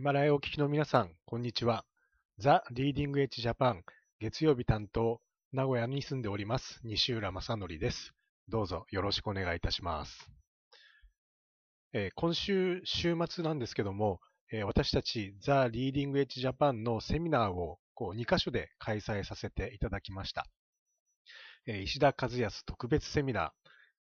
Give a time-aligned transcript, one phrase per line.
[0.00, 1.84] ヒマラヤをお聞きの皆さん、こんにちは。
[2.38, 3.84] ザ・リーディングエッジジャパン
[4.18, 5.20] 月曜日担当、
[5.52, 8.14] 名古屋に住んでおります、西浦正則です。
[8.48, 10.30] どうぞよろしくお願いいたします。
[11.92, 20.46] えー、今週、週末なんですけども、えー、私たちザ・リーディングエッジジャパンのセミナーをこう2カ所で開催させていただきました。
[21.66, 23.50] えー、石田和康特別セミナー、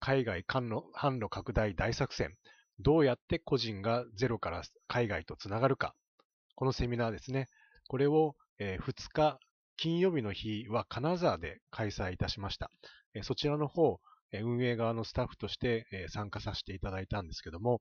[0.01, 2.37] 海外販路販路拡大大作戦、
[2.79, 5.95] どうやって個人がゼロから海外とつながるか。
[6.55, 7.49] このセミナーですね。
[7.89, 9.39] これを2日、
[9.77, 12.71] 金曜日の日は金沢で開催いたしました。
[13.23, 14.01] そちらの方、
[14.33, 17.81] 運営側のスタッフとして参加させていただいたんですけども、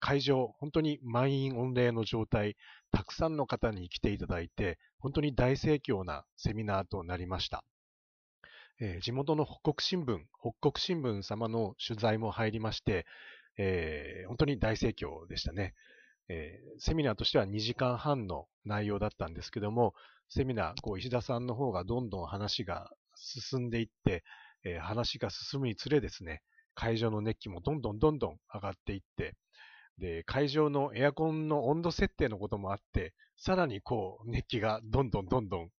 [0.00, 2.56] 会場、本当に満員御礼の状態、
[2.90, 7.62] たくさんの方に来ていただいて、本当に大盛況なセミナーとなりました。
[9.00, 13.06] 地元の北国新聞、北国新聞様の取材も入りまして、
[13.58, 15.74] えー、本当に大盛況でしたね。
[16.28, 19.94] えー、セミナーとしては2時間半の内容だったんですけども、
[20.28, 24.24] セミナー、こう石田さんの方がどんどん話が進んでいって、
[24.64, 26.42] えー、話が進むにつれですね、
[26.74, 29.36] 会場の熱気もどんどんどんどん上がっていって、
[29.98, 35.70] で、会場のエアコンの温度設定のこともあって、さらにこう、熱気がどんどんどんどん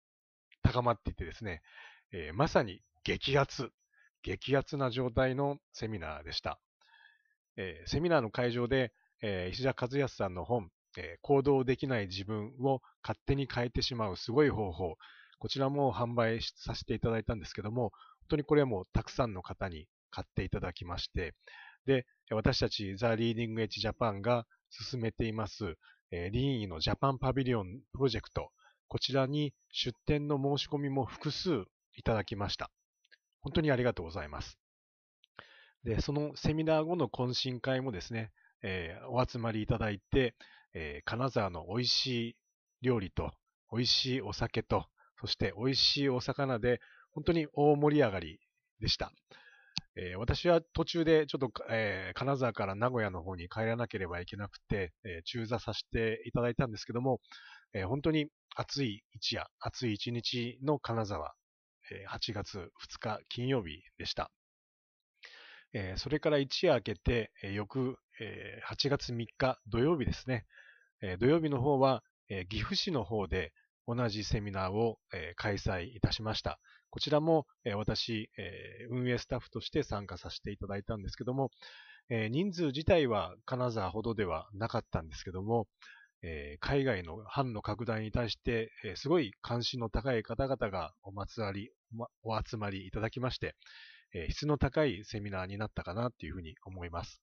[0.62, 1.62] 高まっていってですね、
[2.12, 3.70] えー、まさに激アツ、
[4.22, 6.60] 激アツな状態のセミナーでした。
[7.56, 14.96] えー、セミナーの会場で、えー、石田和康さんの本、えー、行動できない自分を勝手に変えてしまうすごい方法、
[15.38, 21.34] こちらも販売させていただいたんですけども、本当にこれはもうたくさんの方に買っていただきまして、
[21.86, 25.74] で、私たちザ・リーディングエッジジャパンが進めています、
[26.10, 28.50] えー、リーンイのジャパンパビリオンプロジェクト、
[28.88, 31.64] こちらに出展の申し込みも複数
[31.96, 32.70] いただきました。
[33.40, 34.61] 本当にありがとうございます。
[35.84, 38.30] で、そのセミナー後の懇親会もですね、
[38.62, 40.34] えー、お集まりいただいて、
[40.74, 42.36] えー、金沢の美味しい
[42.82, 43.32] 料理と、
[43.72, 44.86] 美味しいお酒と、
[45.20, 46.80] そして美味しいお魚で、
[47.12, 48.38] 本当に大盛り上がり
[48.80, 49.12] でした。
[49.94, 57.20] えー、私は途中でちょっと、えー、金沢から名古屋の方に帰らなければいけなくて、えー、中座させていただいたんですけども、
[57.74, 61.34] え本当に暑い一夜、暑い一日の金沢、
[61.90, 64.30] え8月2日金曜日でした。
[65.74, 70.46] えー、それから一夜明けて、えー、翌、えー、8月3日土曜日ですね、
[71.02, 73.52] え土曜日の方は、え岐阜市の方で
[73.86, 76.60] 同じセミナーを、え開催いたしました。
[76.90, 81.50] こちらも、え私、え運営スタッフとして参加させていただいたんですけども、
[82.08, 85.66] え人数自体は金沢ほどではなかったんですけども、
[86.22, 91.72] え海外の藩の拡大に対して、えすごい関心の高い方々がおまつわり、
[92.22, 93.56] お集まりいただきまして、
[94.14, 97.22] え質の高いセミナーになったかなっていうふうに思います。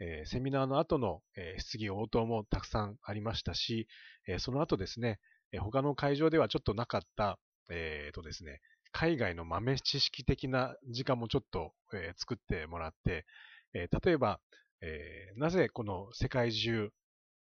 [0.00, 3.86] えセミナーの後の、え質疑応答もたくさんありましたし、
[4.26, 5.20] えその後ですね、
[5.52, 7.38] え他の会場ではちょっとなかった、
[7.70, 8.60] えーとですね、
[8.92, 13.24] 海外の豆知識的な時間もちょっと、え作ってもらって、
[13.72, 14.40] え例えば、
[14.80, 16.90] えなぜこの世界中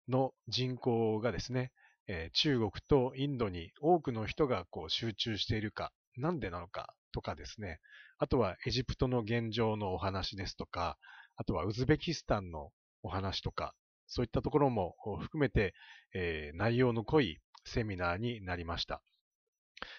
[0.09, 1.73] の人口がですね、
[2.07, 7.81] え中国とインドに多くの人がこう集中しているか、なんでなのかとかですね、
[8.19, 10.99] あとはエジプトの現状のお話ですとか、
[11.37, 12.71] あとはウズベキスタンの
[13.03, 13.75] お話とか、
[14.07, 15.75] そういったところも含めて、
[16.15, 19.03] えー、内容の濃いセミナーになりました。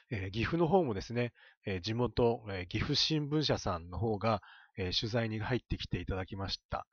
[0.09, 1.33] えー、岐阜の方もですね、
[1.65, 4.41] えー、地元、え岐阜新聞社さんの方が、
[4.79, 6.85] え取材に入ってきていただきました。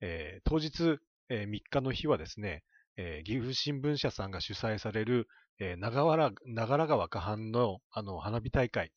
[0.00, 0.98] え当日、
[1.30, 2.62] え3日の日はですね、
[2.96, 5.28] え岐阜新聞社さんが主催される、
[5.58, 8.92] え長原長良川河畔のあの花火大会、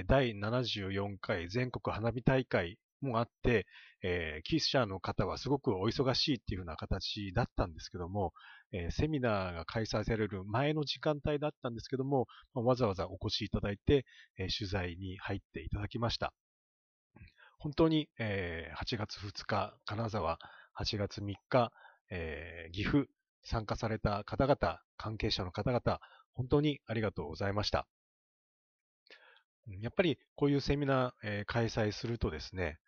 [0.00, 3.66] え第74回全国花火大会もあって、
[4.02, 8.32] えー、キース社の方はすごくお忙しいっていう風な形だったんですけども、
[8.72, 14.06] えー、セミナーが開催される前の時間帯だったんですけども、まあ、わざわざお越しいただいて、
[14.38, 16.32] えー、取材に入っていただきました。
[17.58, 20.38] 本当に、え8月2日、金沢、
[20.76, 21.70] 8月3日、
[22.10, 23.06] え岐阜、
[23.44, 26.00] 参加された方々、関係者の方々、
[26.34, 27.86] 本当にありがとうございました。
[29.80, 32.78] やっぱりこういうセミナー、えー、開催するとですね、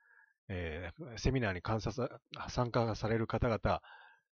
[0.48, 1.60] えー、セミナーに
[2.48, 3.80] 参加される方々、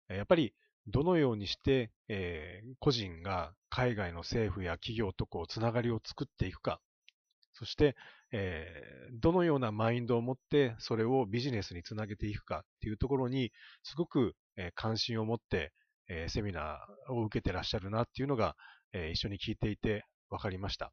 [0.10, 0.54] やっぱり
[0.88, 6.82] どのようにして、えー、個人が海外の政府や企業とこうつながりを作っていくか、
[7.54, 7.96] そして、
[8.32, 13.52] えー、どのようなマインドを持ってそれをビジネスにつなげていくかっていうところに
[13.84, 15.72] すごく、え関心を持って、
[16.10, 18.56] えセミナーを受けてらっしゃるなっていうのが、
[18.94, 20.92] え一緒に聞いていて分かりました。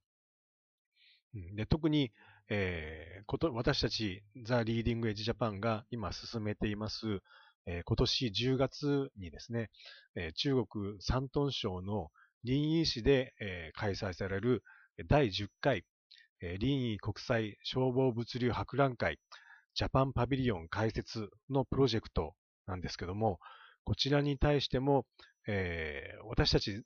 [1.55, 2.12] で特に、
[2.49, 7.21] えー、こと私たちザ・リーディング・エッジ・ジャパンが今進めています、
[7.67, 9.71] えー、今年10月にですね、
[10.15, 12.11] えー、中国山東省の
[12.44, 14.62] 臨沂市で、えー、開催される
[15.09, 15.85] 第10回、
[16.41, 19.19] えー、臨沂国際消防物流博覧会
[19.75, 22.35] ジャパンパビリオン開設のプロジェクト
[22.67, 23.38] なんですけども、
[23.85, 25.05] こちらに対しても、
[25.47, 26.83] えー、私たち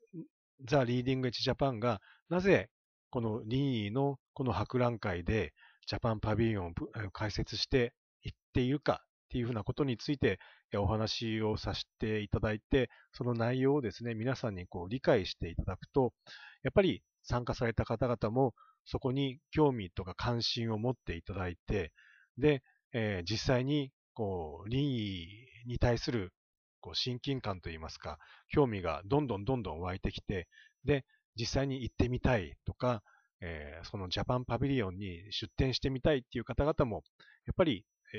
[0.66, 2.68] ザ・リーディング・エッジ・ジャパンがなぜ
[3.10, 5.52] この臨沂のこの博覧会で
[5.86, 6.72] ジャパンパビリオンを
[7.12, 7.92] 開設して
[8.22, 10.38] いっているかっていうふうなことについて
[10.74, 16.14] お話をさせていただいて、その内容をですね、皆さんにこう理解していただくと、
[16.62, 18.54] やっぱり参加された方々も
[18.86, 21.92] そこに興味とか関心を持っていただいて、
[22.38, 22.62] で、
[22.94, 25.26] えー、実際にこう臨沂
[25.66, 26.32] に対する
[26.80, 28.16] こう親近感といいますか、
[28.48, 30.48] 興味がどんどんどんどん湧いてきて、
[30.86, 31.04] で、
[31.36, 33.02] 実際に行ってみたいとか、
[33.40, 37.02] えー、そのジャパンパビリオンに出展してみたいっていう方々も、
[37.46, 37.84] やっぱり、
[38.14, 38.18] え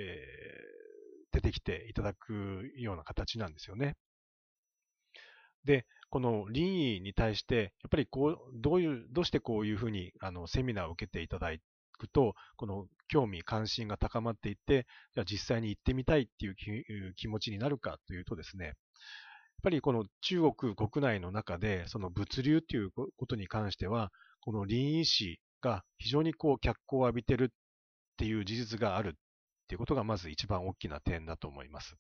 [1.32, 3.96] ー、出てきていただくような形なんですよね。
[5.64, 11.52] で、この林医に対して、やっぱりこう、どういう、どうしてこういうふうに、あの、セミナーを受けていただ
[11.98, 18.76] くと、この興味、関心が高まっていって、じゃあ実際に行ってみたいっていう気持ちになるかというとですね、やっ
[19.64, 27.48] ぱりこの中国国内の中で、その物流っていうことに関しては、この臨沂市が非常にこう脚光を浴びてるっ
[28.18, 29.12] ていう事実があるっ
[29.68, 31.96] ていうことがまず一番大きな点だと思います。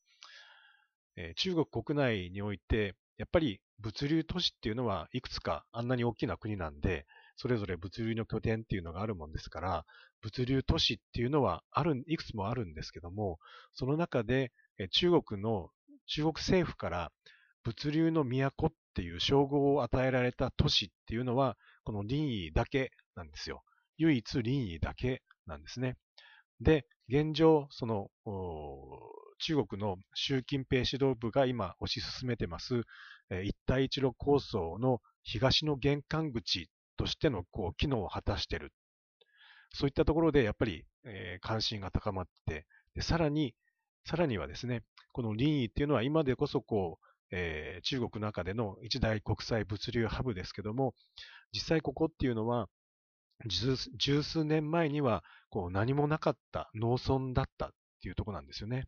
[1.15, 7.05] えー、中国国内において、やっぱり物流都市っていうのはいくつかあんなに大きな国なんで、
[7.35, 9.85] それぞれ物流の拠点っていうのがあるもんですから、
[10.21, 13.39] 物流都市っていうのはある、いくつもあるんですけども、
[13.73, 14.51] その中で
[14.91, 15.69] 中国の、
[16.07, 17.11] 中国政府から
[17.63, 23.63] 物流の都っていう称号を与えられた都市っていうのは、この林沂だけなんですよ。
[23.97, 25.97] 唯一林沂だけなんですね。
[26.59, 28.09] で、現状、その、
[29.39, 32.83] 中国の習近平指導部が今推し進めてます、
[33.43, 38.71] 一帯一路構想の東の玄関口としてのこう機能を果たしている。
[39.73, 42.67] そういったところでやっぱり、えー、関心が高まって、
[42.99, 43.55] さらに、
[44.05, 50.93] さらにはですね、この林沂っていうのは今でこそこう、えー、中国の中での一大国際物流ハブですけども、
[51.53, 52.67] 実際ここっていうのは、
[53.47, 57.69] 十数年前にはこう何もなかった農村だったっ
[58.01, 58.87] ていうとこなんですよね。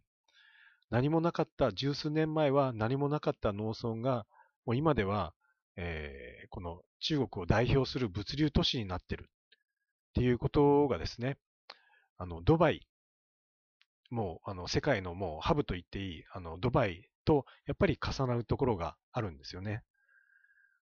[0.90, 4.26] 何もなかった、十数年前は何もなかった農村が、
[4.66, 5.34] もう今では、
[5.76, 11.38] えー、この中国を代表する物流都市になってるっていうことがですね、
[12.18, 12.88] あの、ドバイ、
[14.12, 19.84] もう、あの、世界のもうハブと言っていい、あの、ドバイとやっぱり重なるところがあるんですよね。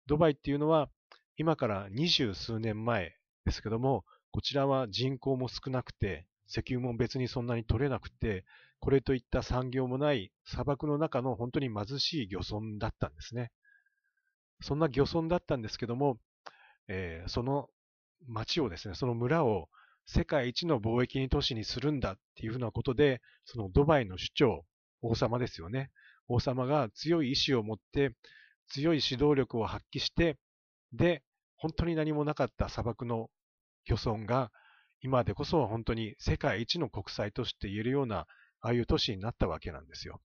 [0.08, 0.90] ドバイっていうのは、
[1.38, 3.16] 今から二十数年前
[3.46, 8.44] ですけども、こちらは人口も少なくて、石油も別にそんなに取れなくて、
[8.80, 13.52] これといった産業もない砂漠の中の本当に貧しい漁村だったんですね。
[14.62, 16.18] そんな漁村だったんですけども、
[16.88, 17.70] えー、その
[18.28, 19.70] 町をですね、その村を
[20.06, 24.66] 世界一の貿易都市にするんだっていうふうなことで、そのドバイの首長、
[25.02, 25.92] 王様ですよね。
[26.30, 28.16] 王様が強い意志を持って、
[28.70, 30.38] 強い指導力を発揮して、
[30.94, 31.24] で、
[31.58, 33.30] 本当に何もなかった砂漠の
[33.86, 34.52] 漁村が、
[35.02, 38.28] 今でこそ本当に世界一の国際都市って言えるような、
[38.62, 40.22] ああいう都市になったわけなんですよ。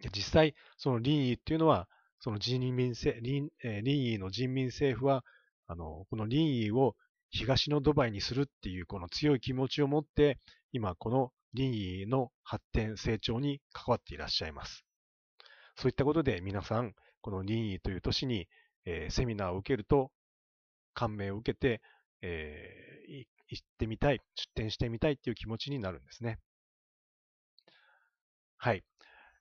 [0.00, 1.88] で実際、その林沂っていうのは、
[2.20, 5.24] その人民林沂の人民政府は、
[5.66, 6.96] あの、この林沂を
[7.30, 10.38] 東のドバイにするっていうこの強い気持ちを持って、
[10.72, 14.87] 今この林沂の発展、成長に関わっていらっしゃいます。
[15.78, 18.48] そういったことで皆さん、この林沂という都市に、
[18.84, 20.10] えー、セミナーを受けると、
[20.92, 21.80] 感銘を受けて、
[22.20, 26.40] えー、行ってみたい、出展してみたいっていう気持ちになるんですね。
[28.56, 28.82] はい。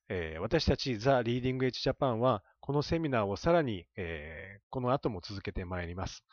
[0.09, 6.23] えー、私たちザ・リーディング・エッジ・ジャパンは、このセミナーをさらに、えー、この後も続けてまいります。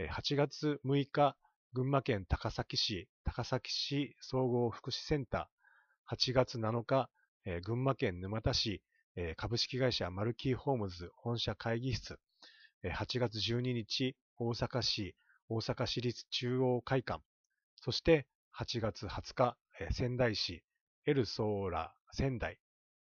[0.00, 1.36] 8月6日、
[1.72, 7.08] 群馬県高崎市、高崎市総合福祉センター、8月7日、
[7.44, 8.82] えー、群馬県沼田市、
[9.36, 12.18] 株式会社マルキーホームズ本社会議室、
[12.82, 15.14] えー、8月12日、大阪市、
[15.50, 17.22] 大阪市立中央会館、
[17.76, 18.26] そして
[18.58, 19.56] 8月20日、
[19.90, 20.62] 仙台市、
[21.04, 22.58] エルソーラ仙台、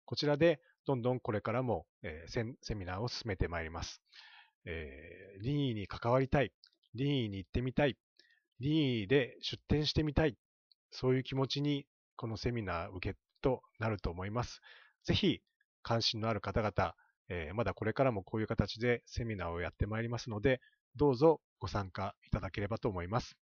[0.05, 1.87] こちらでどんどんこれからも、
[2.27, 2.43] セ
[2.75, 4.03] ミナーを進めてまいります。
[4.65, 6.53] えー、に関わりたい、
[6.97, 7.97] 林医に行ってみたい、
[8.59, 10.37] 任意で出展してみたい、
[10.91, 11.87] そういう気持ちに
[12.17, 14.61] このセミナー受けとなると思います。
[15.05, 15.41] ぜひ
[15.85, 16.95] 関心のある方々、
[17.29, 20.61] えー、まだこれからもこういう形でセミナーをやってまいりますので、
[20.97, 23.37] どうぞご参加いただければと思います。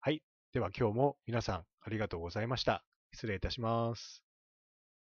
[0.00, 0.22] はい。
[0.52, 2.84] では今日も皆さんありがとうございました。
[3.12, 4.25] 失礼いたします。